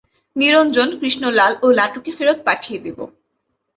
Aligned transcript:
নিরঞ্জন, 0.35 0.89
কৃষ্ণলাল 0.99 1.53
ও 1.61 1.67
লাটুকে 1.71 2.11
ফেরত 2.17 2.39
পাঠিয়ে 2.47 2.79
দেব। 2.85 2.97